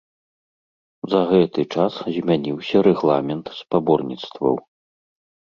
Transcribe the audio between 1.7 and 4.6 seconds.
час змяніўся рэгламент спаборніцтваў.